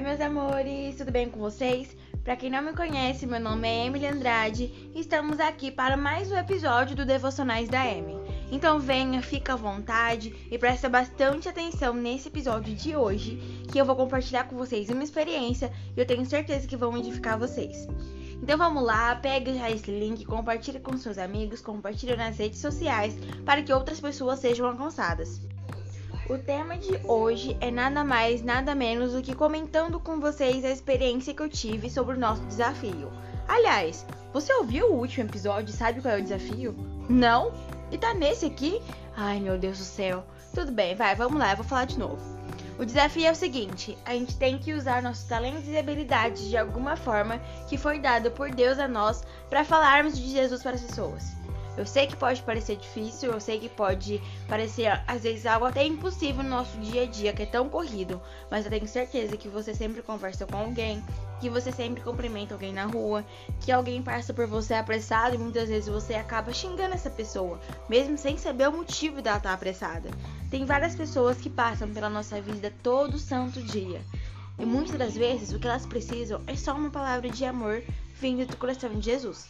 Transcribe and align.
Oi, 0.00 0.06
meus 0.06 0.20
amores, 0.22 0.96
tudo 0.96 1.12
bem 1.12 1.28
com 1.28 1.38
vocês? 1.38 1.94
Para 2.24 2.34
quem 2.34 2.48
não 2.48 2.62
me 2.62 2.72
conhece, 2.72 3.26
meu 3.26 3.38
nome 3.38 3.68
é 3.68 3.84
Emily 3.84 4.06
Andrade 4.06 4.90
e 4.94 4.98
estamos 4.98 5.38
aqui 5.38 5.70
para 5.70 5.94
mais 5.94 6.32
um 6.32 6.38
episódio 6.38 6.96
do 6.96 7.04
Devocionais 7.04 7.68
da 7.68 7.82
Amy. 7.82 8.16
Então 8.50 8.80
venha, 8.80 9.20
fica 9.20 9.52
à 9.52 9.56
vontade 9.56 10.34
e 10.50 10.56
presta 10.56 10.88
bastante 10.88 11.50
atenção 11.50 11.92
nesse 11.92 12.28
episódio 12.28 12.74
de 12.74 12.96
hoje, 12.96 13.36
que 13.70 13.78
eu 13.78 13.84
vou 13.84 13.94
compartilhar 13.94 14.44
com 14.44 14.56
vocês 14.56 14.88
uma 14.88 15.04
experiência 15.04 15.70
e 15.94 16.00
eu 16.00 16.06
tenho 16.06 16.24
certeza 16.24 16.66
que 16.66 16.78
vão 16.78 16.96
edificar 16.96 17.38
vocês. 17.38 17.86
Então 18.42 18.56
vamos 18.56 18.82
lá, 18.82 19.14
pega 19.16 19.52
já 19.52 19.70
esse 19.70 19.90
link, 19.90 20.24
compartilha 20.24 20.80
com 20.80 20.96
seus 20.96 21.18
amigos, 21.18 21.60
compartilha 21.60 22.16
nas 22.16 22.38
redes 22.38 22.58
sociais 22.58 23.18
para 23.44 23.62
que 23.62 23.70
outras 23.70 24.00
pessoas 24.00 24.38
sejam 24.38 24.66
alcançadas. 24.66 25.49
O 26.30 26.38
tema 26.38 26.78
de 26.78 26.96
hoje 27.08 27.56
é 27.60 27.72
nada 27.72 28.04
mais, 28.04 28.40
nada 28.40 28.72
menos 28.72 29.14
do 29.14 29.20
que 29.20 29.34
comentando 29.34 29.98
com 29.98 30.20
vocês 30.20 30.64
a 30.64 30.70
experiência 30.70 31.34
que 31.34 31.42
eu 31.42 31.48
tive 31.48 31.90
sobre 31.90 32.14
o 32.14 32.20
nosso 32.20 32.40
desafio. 32.42 33.10
Aliás, 33.48 34.06
você 34.32 34.52
ouviu 34.54 34.86
o 34.86 34.96
último 34.96 35.28
episódio 35.28 35.74
e 35.74 35.76
sabe 35.76 36.00
qual 36.00 36.14
é 36.14 36.20
o 36.20 36.22
desafio? 36.22 36.72
Não? 37.08 37.52
E 37.90 37.98
tá 37.98 38.14
nesse 38.14 38.46
aqui? 38.46 38.80
Ai 39.16 39.40
meu 39.40 39.58
Deus 39.58 39.78
do 39.78 39.84
céu. 39.84 40.24
Tudo 40.54 40.70
bem, 40.70 40.94
vai, 40.94 41.16
vamos 41.16 41.36
lá, 41.36 41.50
eu 41.50 41.56
vou 41.56 41.66
falar 41.66 41.86
de 41.86 41.98
novo. 41.98 42.22
O 42.78 42.86
desafio 42.86 43.26
é 43.26 43.32
o 43.32 43.34
seguinte: 43.34 43.98
a 44.04 44.12
gente 44.12 44.36
tem 44.36 44.56
que 44.56 44.72
usar 44.72 45.02
nossos 45.02 45.24
talentos 45.24 45.66
e 45.66 45.76
habilidades 45.76 46.48
de 46.48 46.56
alguma 46.56 46.94
forma 46.94 47.40
que 47.68 47.76
foi 47.76 47.98
dado 47.98 48.30
por 48.30 48.52
Deus 48.52 48.78
a 48.78 48.86
nós 48.86 49.24
para 49.48 49.64
falarmos 49.64 50.16
de 50.16 50.30
Jesus 50.30 50.62
para 50.62 50.76
as 50.76 50.82
pessoas. 50.82 51.39
Eu 51.80 51.86
sei 51.86 52.06
que 52.06 52.14
pode 52.14 52.42
parecer 52.42 52.76
difícil, 52.76 53.32
eu 53.32 53.40
sei 53.40 53.58
que 53.58 53.70
pode 53.70 54.20
parecer 54.46 55.02
às 55.06 55.22
vezes 55.22 55.46
algo 55.46 55.64
até 55.64 55.82
impossível 55.82 56.42
no 56.42 56.50
nosso 56.50 56.76
dia 56.76 57.04
a 57.04 57.06
dia, 57.06 57.32
que 57.32 57.44
é 57.44 57.46
tão 57.46 57.70
corrido, 57.70 58.20
mas 58.50 58.66
eu 58.66 58.70
tenho 58.70 58.86
certeza 58.86 59.34
que 59.34 59.48
você 59.48 59.72
sempre 59.72 60.02
conversa 60.02 60.44
com 60.44 60.58
alguém, 60.58 61.02
que 61.40 61.48
você 61.48 61.72
sempre 61.72 62.02
cumprimenta 62.02 62.52
alguém 62.52 62.70
na 62.70 62.84
rua, 62.84 63.24
que 63.60 63.72
alguém 63.72 64.02
passa 64.02 64.34
por 64.34 64.46
você 64.46 64.74
apressado 64.74 65.34
e 65.34 65.38
muitas 65.38 65.70
vezes 65.70 65.88
você 65.88 66.12
acaba 66.12 66.52
xingando 66.52 66.94
essa 66.94 67.08
pessoa, 67.08 67.58
mesmo 67.88 68.18
sem 68.18 68.36
saber 68.36 68.68
o 68.68 68.76
motivo 68.76 69.22
dela 69.22 69.38
estar 69.38 69.54
apressada. 69.54 70.10
Tem 70.50 70.66
várias 70.66 70.94
pessoas 70.94 71.38
que 71.38 71.48
passam 71.48 71.88
pela 71.88 72.10
nossa 72.10 72.42
vida 72.42 72.70
todo 72.82 73.18
santo 73.18 73.62
dia. 73.62 74.02
E 74.58 74.66
muitas 74.66 74.98
das 74.98 75.14
vezes 75.14 75.50
o 75.54 75.58
que 75.58 75.66
elas 75.66 75.86
precisam 75.86 76.42
é 76.46 76.54
só 76.54 76.74
uma 76.74 76.90
palavra 76.90 77.30
de 77.30 77.42
amor 77.46 77.82
vindo 78.20 78.46
do 78.46 78.54
coração 78.58 78.90
de 78.90 79.06
Jesus. 79.06 79.48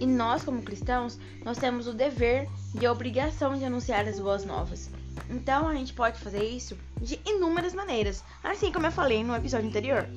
E 0.00 0.06
nós, 0.06 0.44
como 0.44 0.62
cristãos, 0.62 1.18
nós 1.44 1.58
temos 1.58 1.86
o 1.86 1.92
dever 1.92 2.48
e 2.80 2.86
a 2.86 2.92
obrigação 2.92 3.56
de 3.56 3.64
anunciar 3.64 4.06
as 4.06 4.18
boas 4.18 4.44
novas. 4.44 4.90
Então 5.30 5.68
a 5.68 5.74
gente 5.74 5.92
pode 5.92 6.18
fazer 6.18 6.44
isso 6.44 6.76
de 7.00 7.20
inúmeras 7.26 7.74
maneiras, 7.74 8.22
assim 8.42 8.72
como 8.72 8.86
eu 8.86 8.92
falei 8.92 9.22
no 9.22 9.34
episódio 9.34 9.68
anterior. 9.68 10.08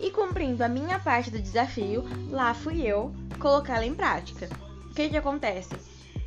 E 0.00 0.10
cumprindo 0.10 0.64
a 0.64 0.68
minha 0.68 0.98
parte 0.98 1.30
do 1.30 1.40
desafio, 1.40 2.04
lá 2.30 2.54
fui 2.54 2.82
eu 2.82 3.14
colocá-la 3.38 3.86
em 3.86 3.94
prática. 3.94 4.48
O 4.90 4.94
que, 4.94 5.08
que 5.08 5.16
acontece? 5.16 5.74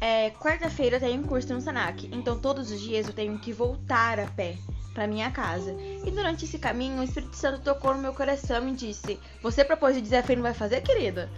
É, 0.01 0.31
Quarta-feira 0.31 0.97
eu 0.97 0.99
tenho 0.99 1.21
um 1.21 1.25
curso 1.25 1.53
no 1.53 1.61
Senac, 1.61 2.09
então 2.11 2.39
todos 2.39 2.71
os 2.71 2.81
dias 2.81 3.07
eu 3.07 3.13
tenho 3.13 3.37
que 3.39 3.53
voltar 3.53 4.19
a 4.19 4.27
pé 4.27 4.57
para 4.93 5.07
minha 5.07 5.29
casa. 5.29 5.75
E 6.05 6.09
durante 6.09 6.45
esse 6.45 6.57
caminho, 6.57 6.99
o 6.99 7.03
Espírito 7.03 7.35
Santo 7.35 7.61
tocou 7.61 7.93
no 7.93 8.01
meu 8.01 8.13
coração 8.13 8.67
e 8.69 8.73
disse: 8.73 9.19
Você 9.41 9.63
propôs 9.63 9.97
o 9.97 10.01
desafio 10.01 10.33
e 10.33 10.35
não 10.37 10.43
vai 10.43 10.53
fazer, 10.53 10.81
querida? 10.81 11.29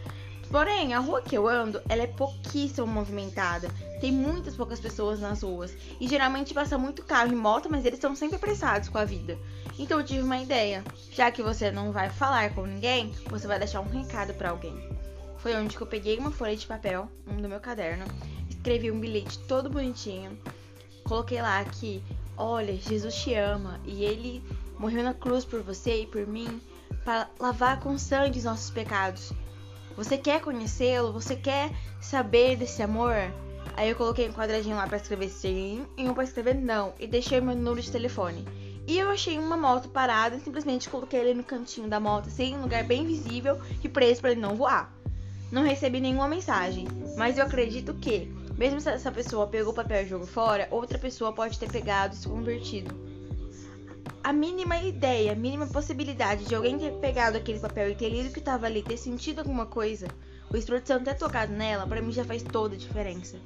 Porém, 0.50 0.94
a 0.94 1.00
rua 1.00 1.22
que 1.22 1.38
eu 1.38 1.48
ando, 1.48 1.82
ela 1.90 2.04
é 2.04 2.08
pouquíssimo 2.08 2.88
movimentada. 2.88 3.70
Tem 4.00 4.12
muitas 4.12 4.56
poucas 4.56 4.80
pessoas 4.80 5.20
nas 5.20 5.44
ruas. 5.44 5.74
E 6.00 6.08
geralmente 6.08 6.54
passa 6.54 6.78
muito 6.78 7.04
carro 7.04 7.34
e 7.34 7.36
moto, 7.36 7.70
mas 7.70 7.84
eles 7.84 7.98
estão 7.98 8.16
sempre 8.16 8.38
apressados 8.38 8.88
com 8.88 8.98
a 8.98 9.04
vida. 9.04 9.38
Então 9.78 10.00
eu 10.00 10.06
tive 10.06 10.22
uma 10.22 10.40
ideia. 10.40 10.84
Já 11.12 11.30
que 11.32 11.44
você 11.44 11.70
não 11.70 11.92
vai 11.92 12.10
falar 12.10 12.54
com 12.54 12.66
ninguém, 12.66 13.14
você 13.30 13.46
vai 13.46 13.60
deixar 13.60 13.82
um 13.82 13.90
recado 13.90 14.34
para 14.34 14.52
alguém. 14.52 14.76
Foi 15.38 15.54
onde 15.56 15.76
que 15.76 15.82
eu 15.82 15.88
peguei 15.88 16.18
uma 16.18 16.32
folha 16.32 16.56
de 16.56 16.66
papel, 16.66 17.10
um 17.28 17.42
do 17.42 17.50
meu 17.50 17.60
caderno, 17.60 18.06
escrevi 18.50 18.90
um 18.90 19.00
bilhete 19.00 19.40
todo 19.40 19.70
bonitinho. 19.70 20.38
Coloquei 21.04 21.42
lá 21.42 21.64
que, 21.66 22.02
olha, 22.38 22.76
Jesus 22.76 23.16
te 23.16 23.34
ama 23.34 23.80
e 23.86 24.04
ele 24.04 24.44
morreu 24.80 25.04
na 25.04 25.14
cruz 25.14 25.44
por 25.46 25.62
você 25.62 26.02
e 26.02 26.08
por 26.08 26.26
mim 26.26 26.62
para 27.04 27.30
lavar 27.40 27.80
com 27.80 27.98
sangue 27.98 28.40
os 28.40 28.46
nossos 28.46 28.70
pecados. 28.70 29.32
Você 29.98 30.16
quer 30.16 30.42
conhecê-lo? 30.42 31.12
Você 31.12 31.36
quer 31.36 31.72
saber 32.00 32.56
desse 32.56 32.84
amor? 32.84 33.16
Aí 33.76 33.90
eu 33.90 33.96
coloquei 33.96 34.30
um 34.30 34.32
quadradinho 34.32 34.76
lá 34.76 34.86
para 34.86 34.98
escrever 34.98 35.28
sim 35.28 35.88
e 35.98 36.08
um 36.08 36.14
para 36.14 36.24
escrever 36.24 36.54
não 36.54 36.94
e 37.00 37.08
deixei 37.08 37.42
meu 37.42 37.56
número 37.56 37.82
de 37.82 37.92
telefone. 37.92 38.46
E 38.86 39.00
eu 39.00 39.10
achei 39.10 39.40
uma 39.40 39.58
moto 39.58 39.90
parada 39.90 40.36
e 40.36 40.40
simplesmente 40.40 40.88
coloquei 40.88 41.20
ele 41.20 41.34
no 41.34 41.44
cantinho 41.44 41.88
da 41.88 42.00
moto, 42.00 42.28
assim, 42.28 42.56
um 42.56 42.62
lugar 42.62 42.84
bem 42.84 43.08
visível 43.08 43.60
e 43.84 43.90
preso 43.90 44.22
para 44.22 44.32
ele 44.32 44.40
não 44.40 44.56
voar. 44.56 44.94
Não 45.52 45.64
recebi 45.64 46.00
nenhuma 46.00 46.28
mensagem, 46.28 46.88
mas 47.18 47.40
eu 47.40 47.46
acredito 47.46 47.96
que, 47.96 48.32
mesmo 48.56 48.80
se 48.80 48.90
essa 48.90 49.12
pessoa 49.12 49.48
pegou 49.48 49.74
o 49.74 49.76
papel 49.76 50.04
e 50.04 50.08
jogou 50.08 50.28
fora, 50.28 50.68
outra 50.70 51.00
pessoa 51.00 51.34
pode 51.34 51.58
ter 51.58 51.72
pegado 51.72 52.14
e 52.14 52.18
se 52.18 52.28
convertido 52.28 53.07
a 54.28 54.34
mínima 54.34 54.76
ideia, 54.82 55.32
a 55.32 55.36
mínima 55.36 55.66
possibilidade 55.68 56.44
de 56.44 56.54
alguém 56.54 56.78
ter 56.78 56.92
pegado 56.96 57.38
aquele 57.38 57.62
papel 57.62 57.92
e 57.92 57.96
ter 57.96 58.10
lido 58.10 58.28
o 58.28 58.34
que 58.34 58.40
estava 58.40 58.66
ali, 58.66 58.84
ter 58.84 58.98
sentido 58.98 59.40
alguma 59.40 59.66
coisa, 59.66 60.06
o 60.50 60.62
Santo 60.86 61.06
ter 61.06 61.16
tocado 61.16 61.54
nela, 61.54 61.88
para 61.88 62.02
mim 62.02 62.12
já 62.12 62.26
faz 62.26 62.44
toda 62.44 62.76
a 62.76 62.78
diferença. 62.78 63.38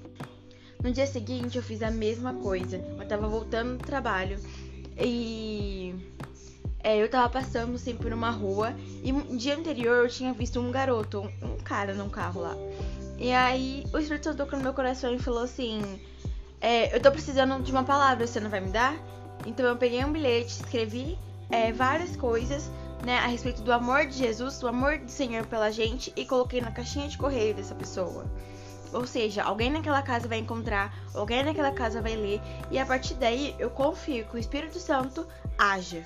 No 0.84 0.92
dia 0.92 1.06
seguinte 1.06 1.56
eu 1.56 1.62
fiz 1.62 1.84
a 1.84 1.92
mesma 1.92 2.34
coisa. 2.34 2.78
Eu 3.00 3.08
tava 3.08 3.28
voltando 3.28 3.78
do 3.78 3.86
trabalho 3.86 4.40
e 5.00 5.94
é, 6.84 6.98
eu 6.98 7.08
tava 7.08 7.30
passando 7.30 7.76
assim 7.76 7.96
por 7.96 8.12
uma 8.12 8.32
rua 8.32 8.74
e 9.04 9.12
no 9.12 9.38
dia 9.38 9.56
anterior 9.56 10.06
eu 10.06 10.10
tinha 10.10 10.34
visto 10.34 10.60
um 10.60 10.72
garoto, 10.72 11.20
um, 11.20 11.46
um 11.46 11.58
cara 11.58 11.94
num 11.94 12.10
carro 12.10 12.42
lá. 12.42 12.58
E 13.20 13.32
aí 13.32 13.86
o 13.94 14.00
Espírito 14.00 14.24
Santo 14.24 14.38
tocou 14.38 14.58
no 14.58 14.64
meu 14.64 14.74
coração 14.74 15.14
e 15.14 15.20
falou 15.20 15.44
assim: 15.44 15.80
é, 16.60 16.96
Eu 16.96 17.00
tô 17.00 17.12
precisando 17.12 17.62
de 17.62 17.72
uma 17.72 17.84
palavra, 17.84 18.26
você 18.26 18.40
não 18.40 18.50
vai 18.50 18.62
me 18.62 18.72
dar? 18.72 19.21
Então 19.46 19.66
eu 19.66 19.76
peguei 19.76 20.04
um 20.04 20.12
bilhete, 20.12 20.52
escrevi 20.52 21.18
é, 21.50 21.72
várias 21.72 22.16
coisas 22.16 22.70
né, 23.04 23.18
a 23.18 23.28
respeito 23.28 23.62
do 23.62 23.72
amor 23.72 24.06
de 24.06 24.14
Jesus, 24.14 24.60
do 24.60 24.68
amor 24.68 24.98
do 25.00 25.10
Senhor 25.10 25.46
pela 25.46 25.72
gente 25.72 26.14
e 26.16 26.26
coloquei 26.26 26.62
na 26.62 26.72
caixinha 26.72 27.08
de 27.08 27.18
correio 27.18 27.54
dessa 27.54 27.76
pessoa. 27.76 28.26
Ou 28.94 29.08
seja, 29.08 29.44
alguém 29.44 29.72
naquela 29.72 30.02
casa 30.02 30.28
vai 30.28 30.40
encontrar, 30.40 30.94
alguém 31.14 31.44
naquela 31.44 31.72
casa 31.72 32.02
vai 32.02 32.16
ler, 32.16 32.42
e 32.70 32.78
a 32.78 32.86
partir 32.86 33.14
daí 33.16 33.56
eu 33.58 33.70
confio 33.70 34.26
que 34.26 34.36
o 34.36 34.40
Espírito 34.40 34.80
Santo 34.80 35.26
haja. 35.58 36.04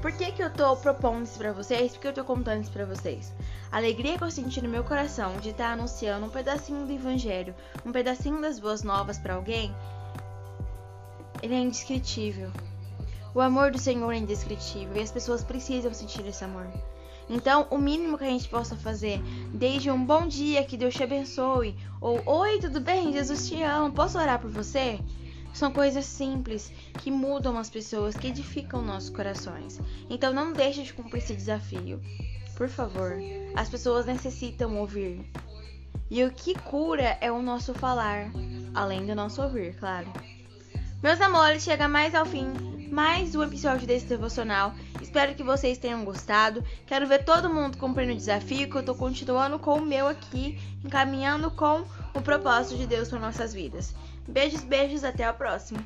Por 0.00 0.12
que, 0.12 0.30
que 0.30 0.42
eu 0.42 0.50
tô 0.50 0.76
propondo 0.76 1.24
isso 1.24 1.38
pra 1.38 1.52
vocês? 1.52 1.92
Por 1.92 2.00
que 2.00 2.08
eu 2.08 2.12
tô 2.12 2.24
contando 2.24 2.62
isso 2.62 2.70
pra 2.70 2.84
vocês? 2.84 3.32
A 3.72 3.78
alegria 3.78 4.16
que 4.16 4.22
eu 4.22 4.30
senti 4.30 4.62
no 4.62 4.68
meu 4.68 4.84
coração 4.84 5.36
de 5.38 5.50
estar 5.50 5.72
anunciando 5.72 6.26
um 6.26 6.30
pedacinho 6.30 6.86
do 6.86 6.92
Evangelho, 6.92 7.54
um 7.84 7.90
pedacinho 7.90 8.40
das 8.40 8.60
boas 8.60 8.84
novas 8.84 9.18
para 9.18 9.34
alguém, 9.34 9.74
ele 11.46 11.54
é 11.54 11.60
indescritível. 11.60 12.50
O 13.32 13.40
amor 13.40 13.70
do 13.70 13.78
Senhor 13.78 14.10
é 14.12 14.18
indescritível 14.18 14.96
e 14.96 15.00
as 15.00 15.12
pessoas 15.12 15.44
precisam 15.44 15.94
sentir 15.94 16.26
esse 16.26 16.44
amor. 16.44 16.66
Então, 17.28 17.66
o 17.70 17.78
mínimo 17.78 18.18
que 18.18 18.24
a 18.24 18.28
gente 18.28 18.48
possa 18.48 18.76
fazer, 18.76 19.20
desde 19.52 19.90
um 19.90 20.04
bom 20.04 20.26
dia, 20.26 20.64
que 20.64 20.76
Deus 20.76 20.94
te 20.94 21.02
abençoe, 21.02 21.76
ou 22.00 22.20
oi, 22.24 22.58
tudo 22.60 22.80
bem, 22.80 23.12
Jesus 23.12 23.48
te 23.48 23.62
ama, 23.62 23.90
posso 23.90 24.18
orar 24.18 24.40
por 24.40 24.50
você? 24.50 24.98
São 25.52 25.72
coisas 25.72 26.04
simples 26.04 26.72
que 27.00 27.10
mudam 27.10 27.56
as 27.56 27.70
pessoas, 27.70 28.16
que 28.16 28.28
edificam 28.28 28.82
nossos 28.82 29.10
corações. 29.10 29.80
Então, 30.10 30.32
não 30.32 30.52
deixe 30.52 30.82
de 30.82 30.92
cumprir 30.92 31.22
esse 31.22 31.34
desafio. 31.34 32.00
Por 32.56 32.68
favor, 32.68 33.16
as 33.54 33.68
pessoas 33.68 34.06
necessitam 34.06 34.76
ouvir. 34.78 35.24
E 36.10 36.22
o 36.24 36.32
que 36.32 36.54
cura 36.54 37.18
é 37.20 37.30
o 37.30 37.42
nosso 37.42 37.74
falar, 37.74 38.30
além 38.74 39.04
do 39.06 39.14
nosso 39.14 39.42
ouvir, 39.42 39.76
claro. 39.76 40.06
Meus 41.06 41.20
amores, 41.20 41.62
chega 41.62 41.86
mais 41.86 42.16
ao 42.16 42.26
fim 42.26 42.52
mais 42.90 43.36
um 43.36 43.42
episódio 43.44 43.86
desse 43.86 44.06
devocional. 44.06 44.74
Espero 45.00 45.36
que 45.36 45.42
vocês 45.44 45.78
tenham 45.78 46.04
gostado. 46.04 46.64
Quero 46.84 47.06
ver 47.06 47.24
todo 47.24 47.48
mundo 47.52 47.78
cumprindo 47.78 48.12
o 48.12 48.16
desafio, 48.16 48.68
que 48.68 48.74
eu 48.74 48.84
tô 48.84 48.92
continuando 48.92 49.56
com 49.56 49.78
o 49.78 49.86
meu 49.86 50.08
aqui, 50.08 50.58
encaminhando 50.84 51.48
com 51.48 51.84
o 52.12 52.20
propósito 52.20 52.76
de 52.76 52.88
Deus 52.88 53.08
para 53.08 53.20
nossas 53.20 53.54
vidas. 53.54 53.94
Beijos, 54.26 54.64
beijos, 54.64 55.04
até 55.04 55.22
a 55.22 55.32
próxima. 55.32 55.78